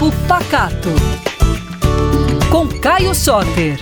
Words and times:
Papo 0.00 0.12
Pacato. 0.26 0.88
Com 2.50 2.66
Caio 2.80 3.14
Soter. 3.14 3.78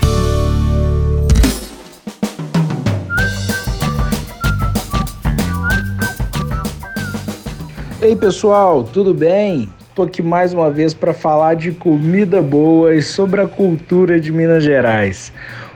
Ei 8.03 8.17
pessoal, 8.17 8.83
tudo 8.83 9.15
bem? 9.15 9.69
Tô 9.95 10.03
aqui 10.03 10.21
mais 10.21 10.53
uma 10.53 10.69
vez 10.73 10.93
para 10.93 11.15
falar 11.15 11.55
de 11.55 11.71
comida 11.71 12.43
boa 12.43 12.97
e 12.97 13.01
sobre 13.01 13.41
a 13.41 13.47
cultura 13.47 14.19
de 14.19 14.33
Minas 14.33 14.65
Gerais. 14.65 15.33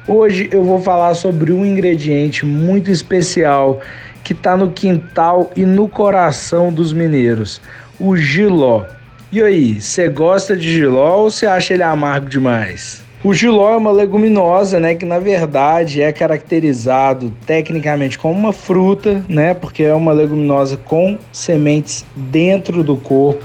Hoje 0.08 0.48
eu 0.50 0.64
vou 0.64 0.80
falar 0.80 1.14
sobre 1.14 1.52
um 1.52 1.64
ingrediente 1.64 2.44
muito 2.44 2.90
especial 2.90 3.80
que 4.24 4.32
está 4.32 4.56
no 4.56 4.72
quintal 4.72 5.52
e 5.54 5.64
no 5.64 5.88
coração 5.88 6.72
dos 6.72 6.92
mineiros, 6.92 7.60
o 8.00 8.16
giló. 8.16 8.82
E 9.32 9.42
aí, 9.42 9.80
você 9.80 10.10
gosta 10.10 10.54
de 10.54 10.70
giló 10.70 11.22
ou 11.22 11.30
você 11.30 11.46
acha 11.46 11.72
ele 11.72 11.82
amargo 11.82 12.28
demais? 12.28 13.02
O 13.24 13.32
giló 13.32 13.72
é 13.72 13.76
uma 13.78 13.90
leguminosa, 13.90 14.78
né, 14.78 14.94
que 14.94 15.06
na 15.06 15.18
verdade 15.18 16.02
é 16.02 16.12
caracterizado 16.12 17.32
tecnicamente 17.46 18.18
como 18.18 18.38
uma 18.38 18.52
fruta, 18.52 19.24
né, 19.30 19.54
porque 19.54 19.84
é 19.84 19.94
uma 19.94 20.12
leguminosa 20.12 20.76
com 20.76 21.16
sementes 21.32 22.04
dentro 22.14 22.84
do 22.84 22.94
corpo. 22.94 23.42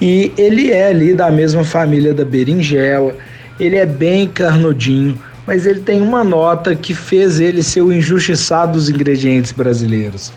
E 0.00 0.32
ele 0.36 0.72
é 0.72 0.88
ali 0.88 1.14
da 1.14 1.30
mesma 1.30 1.62
família 1.62 2.12
da 2.12 2.24
berinjela. 2.24 3.14
Ele 3.60 3.76
é 3.76 3.86
bem 3.86 4.26
carnudinho, 4.26 5.16
mas 5.46 5.66
ele 5.66 5.82
tem 5.82 6.02
uma 6.02 6.24
nota 6.24 6.74
que 6.74 6.94
fez 6.94 7.38
ele 7.38 7.62
ser 7.62 7.82
o 7.82 7.92
injustiçado 7.92 8.72
dos 8.72 8.90
ingredientes 8.90 9.52
brasileiros. 9.52 10.32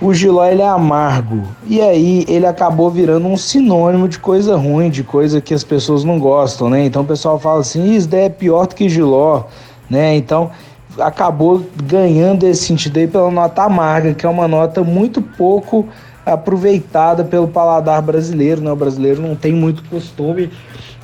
O 0.00 0.14
giló 0.14 0.44
ele 0.44 0.62
é 0.62 0.68
amargo 0.68 1.42
e 1.66 1.80
aí 1.80 2.24
ele 2.28 2.46
acabou 2.46 2.88
virando 2.88 3.26
um 3.26 3.36
sinônimo 3.36 4.08
de 4.08 4.18
coisa 4.18 4.56
ruim, 4.56 4.90
de 4.90 5.02
coisa 5.02 5.40
que 5.40 5.52
as 5.52 5.64
pessoas 5.64 6.04
não 6.04 6.20
gostam, 6.20 6.70
né? 6.70 6.84
Então 6.84 7.02
o 7.02 7.04
pessoal 7.04 7.36
fala 7.38 7.60
assim, 7.60 7.94
isso 7.96 8.08
daí 8.08 8.26
é 8.26 8.28
pior 8.28 8.68
do 8.68 8.76
que 8.76 8.88
giló, 8.88 9.44
né? 9.90 10.14
Então 10.14 10.52
acabou 11.00 11.64
ganhando 11.82 12.46
esse 12.46 12.64
sentido 12.64 12.98
aí 12.98 13.08
pela 13.08 13.30
nota 13.30 13.64
amarga, 13.64 14.14
que 14.14 14.24
é 14.24 14.28
uma 14.28 14.46
nota 14.46 14.84
muito 14.84 15.20
pouco 15.20 15.88
aproveitada 16.24 17.24
pelo 17.24 17.48
paladar 17.48 18.00
brasileiro, 18.00 18.60
né? 18.60 18.70
O 18.70 18.76
brasileiro 18.76 19.20
não 19.20 19.34
tem 19.34 19.52
muito 19.52 19.82
costume 19.90 20.48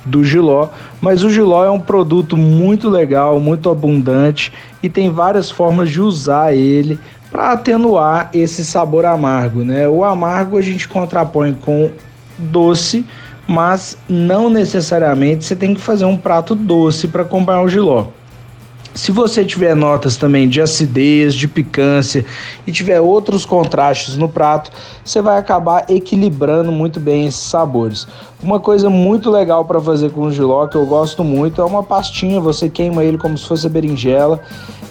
do 0.05 0.23
giló, 0.23 0.69
mas 1.01 1.23
o 1.23 1.29
giló 1.29 1.65
é 1.65 1.71
um 1.71 1.79
produto 1.79 2.37
muito 2.37 2.89
legal, 2.89 3.39
muito 3.39 3.69
abundante 3.69 4.53
e 4.81 4.89
tem 4.89 5.09
várias 5.09 5.49
formas 5.49 5.89
de 5.89 5.99
usar 5.99 6.55
ele 6.55 6.97
para 7.35 7.51
atenuar 7.51 8.29
esse 8.33 8.63
sabor 8.63 9.05
amargo, 9.05 9.61
né? 9.61 9.89
O 9.89 10.05
amargo 10.05 10.57
a 10.57 10.61
gente 10.61 10.87
contrapõe 10.87 11.53
com 11.53 11.91
doce, 12.37 13.05
mas 13.45 13.97
não 14.07 14.49
necessariamente 14.49 15.43
você 15.43 15.53
tem 15.53 15.73
que 15.73 15.81
fazer 15.81 16.05
um 16.05 16.15
prato 16.15 16.55
doce 16.55 17.09
para 17.09 17.23
acompanhar 17.23 17.61
o 17.61 17.67
giló. 17.67 18.07
Se 18.95 19.11
você 19.11 19.43
tiver 19.43 19.75
notas 19.75 20.15
também 20.15 20.47
de 20.47 20.61
acidez, 20.61 21.35
de 21.35 21.49
picância 21.49 22.25
e 22.65 22.71
tiver 22.71 23.01
outros 23.01 23.45
contrastes 23.45 24.15
no 24.15 24.29
prato, 24.29 24.71
você 25.03 25.21
vai 25.21 25.37
acabar 25.37 25.85
equilibrando 25.89 26.71
muito 26.71 26.97
bem 26.97 27.27
esses 27.27 27.41
sabores. 27.41 28.07
Uma 28.41 28.57
coisa 28.57 28.89
muito 28.89 29.29
legal 29.29 29.65
para 29.65 29.81
fazer 29.81 30.11
com 30.11 30.21
o 30.21 30.31
giló, 30.31 30.65
que 30.67 30.77
eu 30.77 30.85
gosto 30.85 31.25
muito, 31.25 31.59
é 31.59 31.65
uma 31.65 31.83
pastinha. 31.83 32.39
Você 32.39 32.69
queima 32.69 33.03
ele 33.03 33.17
como 33.17 33.37
se 33.37 33.45
fosse 33.45 33.67
berinjela 33.67 34.39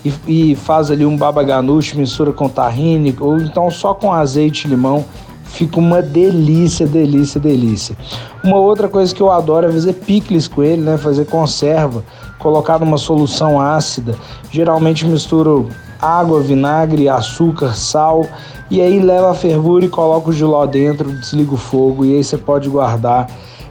e, 0.05 0.13
e 0.51 0.55
faz 0.55 0.91
ali 0.91 1.07
um 1.07 1.17
baba 1.17 1.43
ganoush, 1.43 1.95
mistura 1.95 2.31
com 2.31 2.47
tahine 2.47 3.17
ou 3.19 3.39
então 3.39 3.71
só 3.71 3.95
com 3.95 4.13
azeite 4.13 4.67
e 4.67 4.71
limão 4.71 5.07
fica 5.55 5.79
uma 5.79 6.03
delícia, 6.03 6.87
delícia, 6.87 7.41
delícia. 7.41 7.97
Uma 8.43 8.57
outra 8.57 8.89
coisa 8.89 9.15
que 9.15 9.23
eu 9.23 9.31
adoro 9.31 9.69
é 9.69 9.73
fazer 9.73 9.93
picles 9.95 10.49
com 10.49 10.63
ele, 10.63 10.83
né? 10.83 10.99
Fazer 10.99 11.27
conserva, 11.27 12.05
colocar 12.39 12.79
numa 12.79 12.99
solução 12.99 13.61
ácida. 13.61 14.15
Geralmente 14.51 15.07
misturo 15.07 15.69
água, 16.01 16.41
vinagre, 16.41 17.09
açúcar, 17.09 17.75
sal 17.75 18.27
e 18.71 18.81
aí 18.81 18.99
leva 18.99 19.31
a 19.31 19.35
fervura 19.35 19.85
e 19.85 19.89
coloca 19.89 20.31
o 20.31 20.33
giló 20.33 20.65
dentro, 20.67 21.13
desliga 21.13 21.55
o 21.55 21.57
fogo 21.57 22.05
e 22.05 22.15
aí 22.17 22.25
você 22.25 22.37
pode 22.37 22.69
guardar 22.69 23.29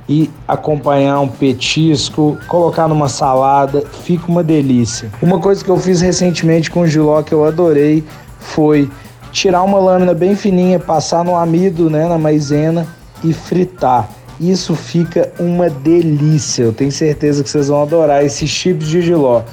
e 0.08 0.30
acompanhar 0.48 1.20
um 1.20 1.28
petisco, 1.28 2.38
colocar 2.48 2.88
numa 2.88 3.08
salada, 3.08 3.84
fica 4.04 4.28
uma 4.28 4.44
delícia. 4.44 5.10
Uma 5.22 5.40
coisa 5.40 5.64
que 5.64 5.70
eu 5.70 5.78
fiz 5.78 6.02
recentemente 6.02 6.70
com 6.70 6.82
o 6.82 6.88
giló 6.88 7.22
que 7.22 7.34
eu 7.34 7.46
adorei 7.46 8.04
foi 8.40 8.90
tirar 9.32 9.64
uma 9.64 9.80
lâmina 9.80 10.14
bem 10.14 10.36
fininha, 10.36 10.80
passar 10.80 11.24
no 11.24 11.36
amido, 11.36 11.90
né, 11.90 12.08
na 12.08 12.18
maisena 12.18 12.86
e 13.24 13.34
fritar. 13.34 14.10
Isso 14.40 14.76
fica 14.76 15.32
uma 15.40 15.70
delícia. 15.70 16.64
Eu 16.64 16.74
tenho 16.74 16.92
certeza 16.92 17.44
que 17.44 17.50
vocês 17.50 17.68
vão 17.68 17.82
adorar 17.82 18.26
esses 18.26 18.50
chips 18.50 18.88
de 18.88 19.02
giló. 19.02 19.44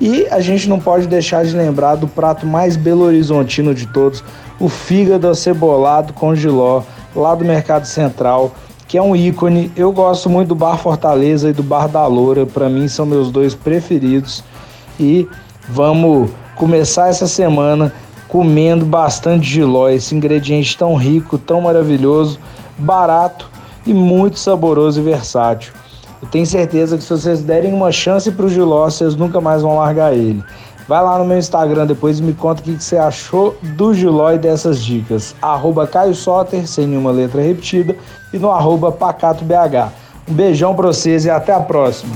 E 0.00 0.26
a 0.30 0.40
gente 0.40 0.68
não 0.68 0.80
pode 0.80 1.06
deixar 1.06 1.44
de 1.44 1.54
lembrar 1.54 1.94
do 1.96 2.08
prato 2.08 2.46
mais 2.46 2.74
belo 2.74 3.04
horizontino 3.04 3.74
de 3.74 3.86
todos, 3.86 4.24
o 4.58 4.68
fígado 4.68 5.28
acebolado 5.28 6.14
com 6.14 6.34
giló, 6.34 6.82
lá 7.14 7.34
do 7.34 7.44
Mercado 7.44 7.84
Central, 7.84 8.52
que 8.88 8.96
é 8.96 9.02
um 9.02 9.14
ícone. 9.14 9.70
Eu 9.76 9.92
gosto 9.92 10.30
muito 10.30 10.48
do 10.48 10.54
Bar 10.54 10.78
Fortaleza 10.78 11.50
e 11.50 11.52
do 11.52 11.62
Bar 11.62 11.86
da 11.86 12.06
Loura, 12.06 12.46
para 12.46 12.68
mim 12.70 12.88
são 12.88 13.04
meus 13.04 13.30
dois 13.30 13.54
preferidos. 13.54 14.42
E 14.98 15.28
vamos 15.68 16.30
começar 16.56 17.08
essa 17.08 17.26
semana 17.26 17.92
comendo 18.26 18.86
bastante 18.86 19.46
giló, 19.46 19.90
esse 19.90 20.14
ingrediente 20.14 20.78
tão 20.78 20.94
rico, 20.94 21.36
tão 21.36 21.60
maravilhoso, 21.60 22.38
barato 22.78 23.50
e 23.86 23.94
muito 23.94 24.38
saboroso 24.38 25.00
e 25.00 25.02
versátil. 25.02 25.72
Eu 26.22 26.28
tenho 26.28 26.46
certeza 26.46 26.98
que 26.98 27.02
se 27.02 27.10
vocês 27.10 27.42
derem 27.42 27.72
uma 27.72 27.90
chance 27.90 28.30
para 28.30 28.44
o 28.44 28.48
giló, 28.48 28.84
vocês 28.84 29.16
nunca 29.16 29.40
mais 29.40 29.62
vão 29.62 29.76
largar 29.76 30.12
ele. 30.14 30.44
Vai 30.86 31.02
lá 31.02 31.18
no 31.18 31.24
meu 31.24 31.38
Instagram 31.38 31.86
depois 31.86 32.18
e 32.18 32.22
me 32.22 32.32
conta 32.32 32.60
o 32.60 32.64
que 32.64 32.72
você 32.72 32.96
achou 32.96 33.56
do 33.62 33.94
giló 33.94 34.32
e 34.32 34.38
dessas 34.38 34.82
dicas. 34.82 35.34
Arroba 35.40 35.86
Caio 35.86 36.14
Soter, 36.14 36.66
sem 36.66 36.86
nenhuma 36.86 37.12
letra 37.12 37.40
repetida, 37.40 37.96
e 38.32 38.38
no 38.38 38.50
arroba 38.50 38.90
PacatoBH. 38.90 39.92
Um 40.28 40.34
beijão 40.34 40.74
para 40.74 40.88
vocês 40.88 41.24
e 41.24 41.30
até 41.30 41.54
a 41.54 41.60
próxima. 41.60 42.14